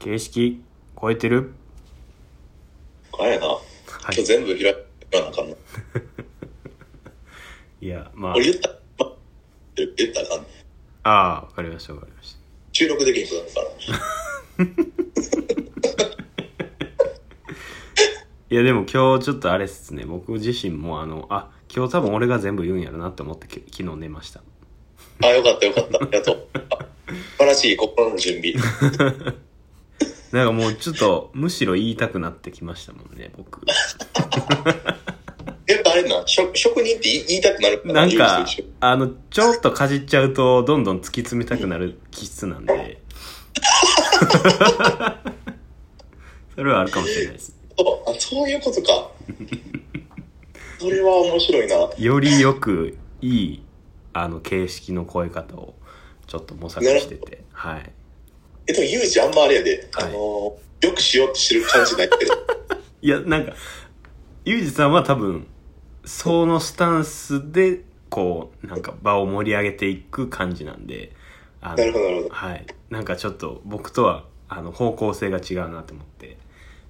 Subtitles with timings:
[0.00, 0.60] 形式
[1.00, 1.52] 超えてる？
[3.18, 3.46] あれやな。
[3.48, 3.60] は
[4.04, 4.78] 今日全部開か
[5.12, 5.56] なあかんの。
[7.82, 9.12] いやまあ俺言った、ま、
[9.76, 10.44] 言ったらあかんの
[11.02, 12.38] ああわかりましたわかりました
[12.72, 13.60] 収録できんことだか
[14.58, 14.66] ら。
[18.50, 24.42] いやでも今日ちょっとあれっすね僕自身もあのあ今日多分俺が全部言うんやろなって思ってき昨日寝ました
[25.22, 25.98] あ、よかったよかった。
[25.98, 26.48] ありがとう。
[26.54, 26.60] あ
[27.06, 28.54] 素晴らしい心の準備。
[30.32, 33.66] なんかもうちょっとむしろ言いたくなってきましたもんね僕。
[35.66, 38.46] やっぱあれな、職職人って言いたくなるなんか
[38.80, 43.02] あのちょっとかじっちゃうとどんどん突き詰めたくなる気質なんで。
[46.54, 47.56] それはあるかもしれないです。
[47.78, 49.10] あ、そういうことか。
[50.78, 51.76] それは面白いな。
[51.98, 53.62] よりよくいい
[54.12, 55.74] あの形式の超え方を
[56.26, 57.42] ちょっと模索してて。
[57.52, 57.92] はい
[58.70, 62.34] え、でも、ユージあんまあれやで、はいあの、よくしようとしてる感じないけど。
[63.02, 63.54] いやなんか
[64.44, 65.46] ユージさんは多分
[66.04, 71.12] そのスタンスでこうなんか場を盛り上げていく感じなんで
[71.60, 76.36] あのなるほど、なるほはいなんかちょっと僕とはあの方向性が違うなと思って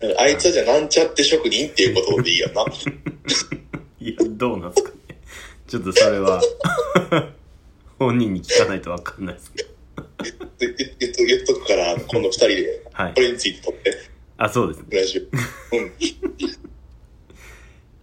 [0.00, 0.20] ど。
[0.20, 2.64] あいつはじゃあなんちゃって職人っていうことでいいやんな。
[3.98, 5.20] いやどうなんですかね
[5.66, 6.40] ちょっとそれは
[7.98, 9.75] 本人に聞かないと分かんないですけどで
[10.58, 13.14] 言言っと言っとくから、あのこの二人で、はい。
[13.14, 13.94] これについて撮って、
[14.38, 14.86] あそうですね。
[14.90, 15.28] 来週。
[15.72, 15.92] うん。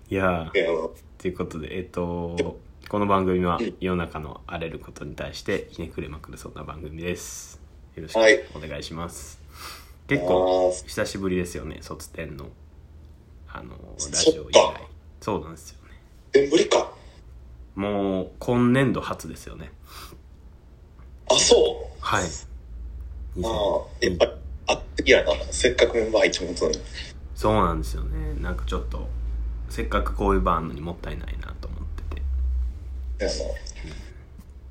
[0.10, 0.90] いやー。
[1.18, 7.62] ということでえっとこの番組は世の中の荒れることに対してひねくれまくるそんな番組です。
[7.96, 8.44] よろしくはい。
[8.56, 9.40] お願いします、
[10.08, 12.50] 結構あー久しぶりですよね卒展の
[13.48, 13.76] あの
[14.12, 14.88] ラジオ以来
[15.22, 15.94] そうなんですよね。
[16.34, 16.92] 全振りか。
[17.76, 19.72] もう今年度初ですよね
[21.36, 21.98] あ、そう。
[22.00, 22.24] はい
[23.44, 24.32] ああ、やっぱり、
[24.68, 25.32] あってきやな。
[25.52, 26.80] せっかくメンバー入ってもらったのに。
[27.36, 29.08] そうなんですよねなんかちょっと
[29.68, 32.22] せっかくこういう場あんのにもったいないなと思ってて
[33.26, 33.30] いや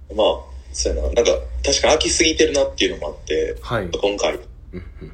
[0.09, 1.11] あのまあ、そうやな。
[1.11, 1.33] なんか、
[1.65, 4.34] 確かに飽きすぎてるなっていうのもあって、はい今回。
[4.37, 4.43] うん
[5.03, 5.12] うん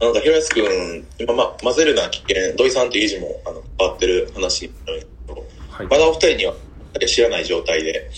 [0.00, 6.54] なんか、ひろやすくん、今、まあ、混ぜるな危険、土井さんっていう字も、あの、変わってる話になるんですけど、はいまだお二人には
[7.04, 8.08] 知らない状態で、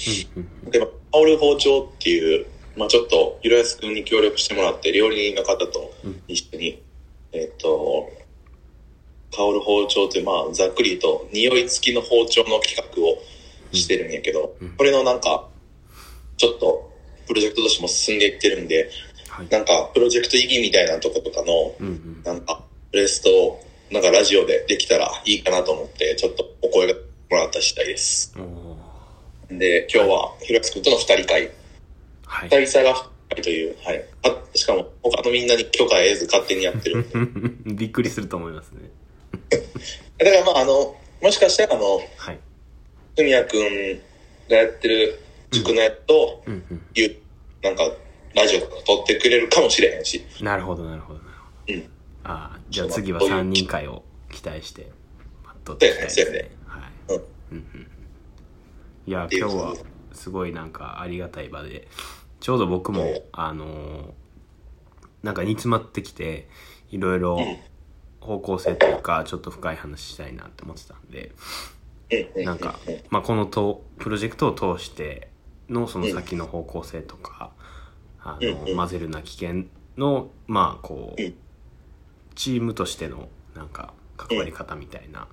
[1.13, 6.23] うんうんで、まあ、香る包丁っていう、まあちょっと、ひろやすくんに協力してもらって、料理人の方とうん。
[6.29, 6.83] 一緒に、
[7.33, 8.11] えっ、と、
[9.33, 13.19] 香る包丁っていう、まあ、ざっくりと、匂い付きの包丁の企画を
[13.73, 14.71] してるんやけど、うん。
[14.77, 15.49] これのなんか、
[16.37, 16.91] ちょっと、
[17.27, 18.91] プロジェクトとしても進んでいってるんで、
[19.29, 19.49] はい。
[19.49, 21.75] なんか、プロジェクト意義みたいなとことかの、
[22.25, 26.95] なんか、レストを、なんかラジオでできたらいいかなと思って、ちょっとお声が
[27.31, 28.33] もらった次第です。
[29.59, 31.51] で、今日は、ひろやすくんとの二人会。
[32.27, 32.95] はい二人差が
[33.43, 34.05] という、はい。
[34.23, 37.05] あしかも、他のみんなに許可得ず勝手にやってる。
[37.67, 38.91] びっくりすると思いますね
[40.19, 42.39] だからまあ、あの、もしかしたら、あの、はい
[43.17, 44.01] ふみやくん
[44.49, 47.17] がやってる塾のやつと、うんうんいう、
[47.63, 47.91] なんか、
[48.35, 50.25] ラジオとか撮ってくれるかもしれへんし。
[50.41, 51.91] なるほどなるほどなるほどうん。
[52.23, 54.87] ああじゃあ次は3人会を期待して
[55.45, 56.79] 待っとっていきたいねは
[57.09, 57.17] いうん。
[57.17, 58.00] うんうん
[59.11, 59.75] いや今日は
[60.13, 61.89] すごいなんかありがたい場で。
[62.39, 64.11] ちょうど僕も、うんあのー
[65.25, 66.49] なんか煮詰まってきて
[66.93, 67.57] いろいろうん。
[68.21, 71.33] 方向性というかちょっと深い話したいなって思ってたんで。
[72.37, 72.45] うん。
[72.45, 75.29] なんかうん、まあ、このとプロジェクトを通して
[75.69, 77.51] のその先の方向性とか、
[78.23, 79.65] あの混ぜるな危険
[79.97, 81.35] のまあこう、うん
[82.37, 85.27] チームとしてのなんか関わり方みたいな、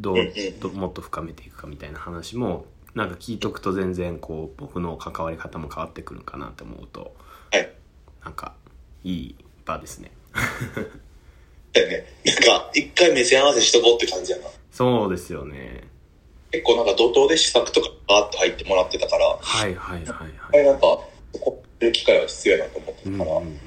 [0.00, 7.14] どうもっと深めていくかみたいな話もなんか聞いとくと全然こう僕の関わり方も変わってくるかなって思うと
[7.52, 7.70] はい。
[8.24, 8.54] なんか
[9.04, 9.36] いい
[9.66, 10.10] 場ですね
[11.72, 12.06] だよね。
[12.24, 14.44] なんか、一回目線合わせしとこうって感じやな。
[14.70, 15.84] そうですよね
[16.50, 20.80] 結構なんか怒涛で試作とかバーッと入ってもらってたから、はいはいはいはいなんか、
[21.34, 23.60] そこる機会は必要やなと思ってたから、うんうんうん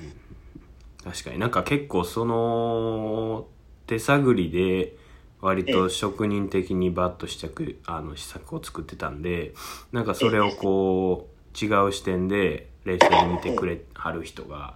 [1.01, 3.47] 確かになんか結構その
[3.87, 4.93] 手探りで
[5.41, 9.53] 割と職人的にバッと試着あの試作を作ってたんで
[9.91, 14.75] なんかそれをこう違う視点で冷静に見てくれはる人が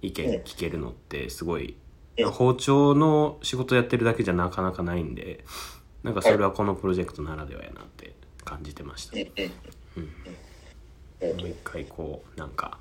[0.00, 1.76] 意見聞けるのってすごい
[2.18, 5.44] うん包丁の仕事やってるだけじゃなかなかないんで
[6.02, 8.14] なんかそれはこのプロジェクトならではやなって
[8.44, 9.16] 感じてました。
[9.16, 10.02] うん。
[10.02, 10.08] うん
[11.20, 12.78] もう一回こうなんか、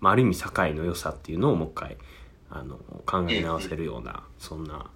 [0.00, 1.96] まあ、ある意味堺の良さっていうのをもう一回
[2.48, 4.90] あの考え直せるようなそんな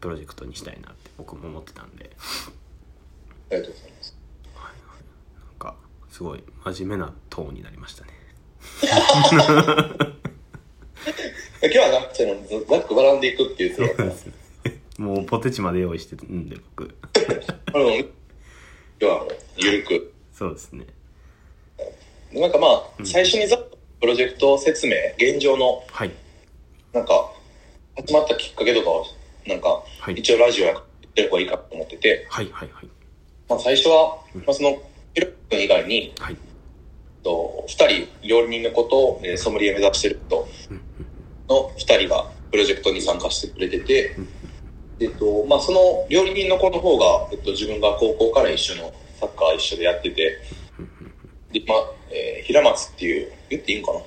[0.00, 2.10] プロジェクトにしたいなって僕も思ってたんで。
[3.50, 4.16] ありがとうございます。
[4.54, 5.74] なんか
[6.10, 8.10] すごい真面目なトーンになりましたね。
[11.60, 14.32] 今日はな、そのざっくばらんでいくっていうそうですよ
[14.98, 16.84] もうポテチまで用意してるんで僕。
[16.84, 18.18] うん
[19.00, 20.12] 今日はもう、ゆるく。
[20.32, 20.84] そうですね。
[22.32, 26.10] なんかまあ、最初にざっとプロジェクト説明、現状の、はい。
[26.92, 27.32] なんか、
[28.06, 29.06] 集まったきっかけとかを、
[29.48, 30.14] なんか、はい。
[30.14, 30.82] 一応ラジオやっ
[31.14, 32.88] てる方がいいかと思ってて、はいはいはい。
[33.48, 34.80] まあ最初は、まあその、
[35.14, 36.36] ヒロ君以外に、はい。
[37.24, 40.46] と二人、料理人のことを、えーソムリエ目指してる人
[41.48, 44.16] の二人がプロジェクトに参加してくれてて、
[45.00, 50.38] えっと、まあ、その料理人の子の方が、えっと、自分が高校から一緒のサッカー一緒でやってて、
[51.52, 51.78] で、まあ、
[52.10, 54.00] えー平松っていう、言っていいんかな？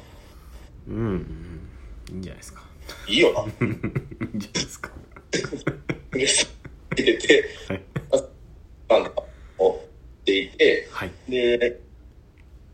[0.88, 1.70] うんうん。
[2.12, 2.62] いいんじゃないですか。
[3.08, 3.42] いいよな。
[3.44, 4.90] いいんじゃないですか。
[4.90, 4.94] で、
[5.31, 7.81] 入れて、はい。
[8.89, 9.24] なんか、
[9.60, 9.80] を
[10.22, 11.12] していて、はい。
[11.30, 11.80] で、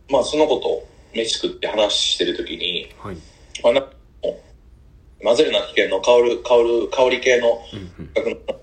[0.09, 3.17] まあ、その子と飯食って話してるときに、はい。
[3.63, 3.87] まあ、な
[5.23, 8.07] 混ぜるな危険の香る、香る、香り系のうんうん。
[8.13, 8.59] 企画の、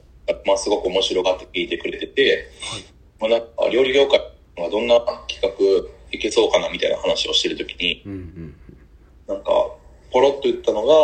[0.46, 2.48] まあ、すごく面白がって聞いてくれてて、
[3.20, 4.18] まあ、なんか、料理業界
[4.56, 5.50] がどんな企画
[6.12, 8.54] いけそうかなみたいな話をしてるときに、うんうん
[9.26, 9.50] なんか、
[10.12, 10.94] ポロッと言ったのが、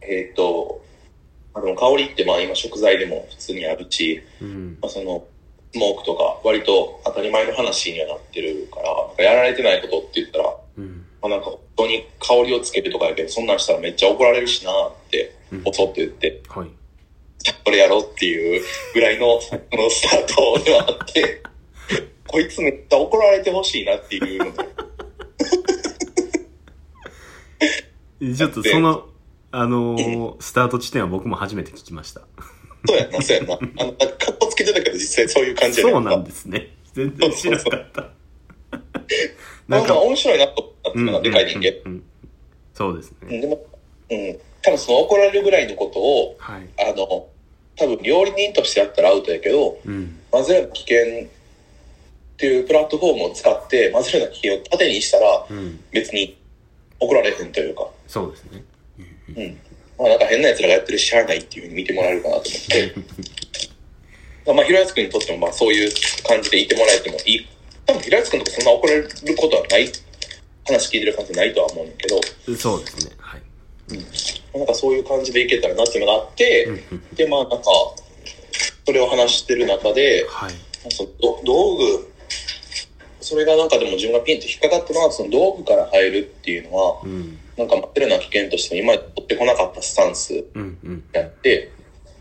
[0.00, 0.82] えっ、と、
[1.54, 4.78] あの、香りってまあ今食材でも普通にあるし、うん。
[4.80, 5.26] まあ、その、
[5.72, 11.06] スモークとか割と当たり前の話にはなってるから、なんかやられてないことって言ったら、うん。
[11.22, 15.62] まあ、なんか本当に香りをつけるとかやけど、そんなんしたらめっちゃ怒られるしなって、うん。
[15.64, 16.68] おそって言って、はい。
[17.38, 18.62] じゃあこれやろうっていう
[18.94, 21.42] ぐらいの、 そのスタートではあって、
[22.26, 24.64] こいつめっちゃ怒られてほしいなっていうので、
[28.36, 29.09] ちょっとその
[29.52, 32.22] あのー スタート地点は僕も初めて聞きました。
[32.86, 33.54] そうやんな、そうやんな。
[33.54, 36.68] あの、かカッコつけてたけど実際そういう感じそうなんですね。
[36.94, 38.10] 全然知らなかった。
[39.68, 41.68] なんか面白いなと思ったでかい人間。
[41.84, 42.02] うんうん。
[42.74, 43.18] そうですね。
[43.22, 43.66] うんでも、
[44.10, 44.38] うん。
[44.62, 46.68] 多分その怒られるぐらいのことを、はい。
[46.78, 47.28] あの、
[47.76, 50.18] 多分料理人としてやったらアウトやけど、うん。
[50.30, 51.28] 混ぜるな危険っ
[52.36, 55.80] ていうプラットフォームを使って混ぜるな危険を縦にしたらうん。
[55.90, 56.38] 別別に
[56.98, 58.64] 怒られへんというか、そうですね
[59.36, 59.58] うん。
[59.98, 62.94] まあなんか変な奴らがやってるししゃあないっていうふうに見てもらえるかなと思って。
[64.52, 65.92] まあ、平安くんにとってもまあそういう
[66.26, 67.46] 感じでいてもらえてもいい。
[67.86, 69.92] 多分平安くんとかそんな怒られることはない、
[70.66, 72.20] 話聞いてる感じないとは思うんだけど、
[72.56, 73.42] そうですねはい
[74.56, 77.64] なんかそういう感じでいけたらなっていうのがあって、うんうんで、まあなんか、
[78.86, 80.54] それを話してる中で、はい
[80.88, 82.09] そのど道具、
[83.20, 87.38] それがなんかでも自分がピンと引っかかったのは、その道具から入るっていうのは、うん。
[87.56, 91.04] なんか待ってるな危険として今まで取ってこなかったスタンスうんうん。
[91.12, 91.72] やって、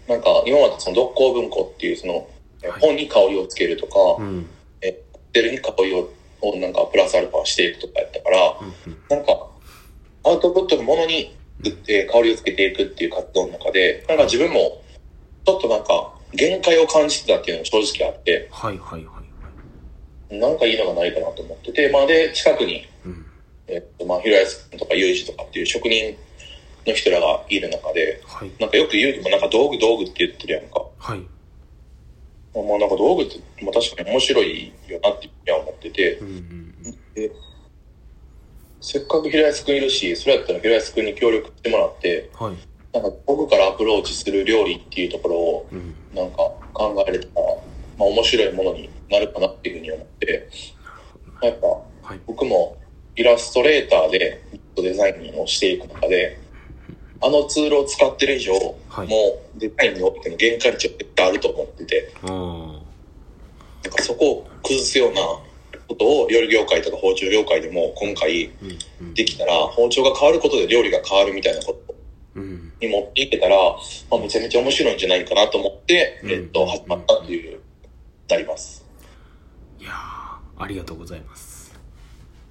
[0.08, 2.28] なんか今までその読香文庫っていうその、
[2.64, 2.82] はい。
[2.82, 4.50] 本に香りをつけるとか、うん。
[4.82, 5.02] え、
[5.34, 6.10] テルに香りを
[6.42, 9.48] をなんかプラスアルファしていくとかやったから、うんなんか、
[10.24, 14.82] アウトプットのものに作って香りをつけていくっていう活動の中で、なんか自分も、
[15.46, 19.19] ちょっとなんか、限界を感じてたっていうのが正直あって、はいはいはいはい
[20.30, 21.72] なんかいいのがないかなと思って。
[21.72, 23.26] て、まあで、近くに、うん。
[23.68, 26.18] えっと、まあ、平安君とかユージとかっていう職人
[26.86, 28.52] の人らがいる中で、はい。
[28.60, 30.86] なんかよくユージもなんか道具道具って言ってるやんか。
[30.98, 31.20] はい。
[32.54, 36.18] まあなんか道具って、まあ確かに面白いよなって思ってて。
[36.18, 37.32] う、んうんで
[38.82, 42.58] せっかく平安君いるし、それやったら平安君に協力してもらって、はい。
[42.94, 45.96] なんか僕からアプローチする料理っていうところをうん。
[46.14, 46.38] なんか
[46.74, 47.46] 考えれたら、
[48.00, 50.50] まあ面白いものになるかなっていうふうに思って、
[51.44, 52.20] やっぱはい。
[52.26, 52.78] 僕も
[53.16, 54.42] イラストレーターで
[54.76, 56.40] デザインをしていく中で、
[57.22, 58.54] あのツールを使ってる以上、
[58.88, 59.08] はい。
[59.08, 65.22] もうデザインにおいての限界値は絶対あると思ってて、なんかそこを崩すような
[65.88, 68.52] ことを料理業界とか包丁業界でも今回
[69.14, 71.96] できたら、包丁が変わることで料理が変わるみたいなこと
[72.36, 72.72] うん。
[72.80, 73.56] に持っていけたら、
[74.10, 76.32] まあ、めちゃめちゃ面白いんじゃないかなと思って、うん。
[76.32, 77.60] えっと、始まったっていう、
[78.30, 78.86] なります。
[79.80, 81.76] いやーありがとうございます。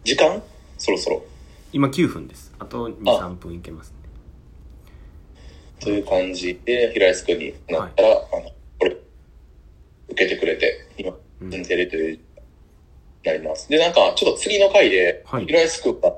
[0.04, 0.42] 時間？
[0.76, 1.24] そろそろ。
[1.72, 2.52] 今9分です。
[2.58, 3.96] あと23分いけますね。
[5.80, 8.96] という感じで、平安君になったら、あの、これ、
[10.08, 11.50] 受けてくれて、今、うん。
[11.50, 12.18] 出れてる、
[13.24, 13.68] なります。
[13.68, 15.46] で、なんか、ちょっと次の回で、はい。
[15.46, 16.10] 平安君が、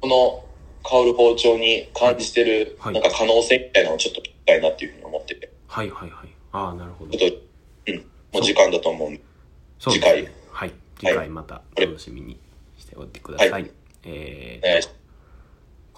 [0.00, 0.44] この、
[0.88, 2.94] 香る包丁に感じてる、はい。
[2.94, 6.28] なんか可能性みたいなのをちょっと聞きたいなっていうふうに思ってて、はいはいはい。
[6.52, 7.18] ああなるほど。
[7.18, 7.36] ちょっと、
[8.32, 9.20] うん、もう時間だと思う
[9.78, 9.94] そう。
[9.94, 10.28] 次回。
[10.50, 10.72] はい。
[10.98, 12.38] 次回また楽しみに
[12.76, 13.70] しておいてください、はい。
[14.04, 14.98] えー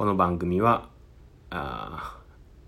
[0.00, 0.88] この番組は
[1.50, 2.16] あ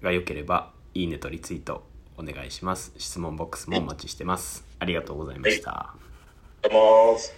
[0.03, 1.83] ーが良ければいいねとリツイート
[2.19, 2.93] お願いします。
[2.99, 4.67] 質問ボックスもお待ちしてます。
[4.79, 5.95] ありがとうございました、
[6.63, 7.35] ます。